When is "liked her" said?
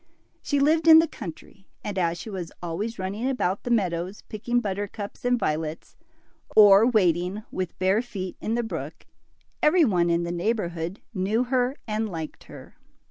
12.09-12.77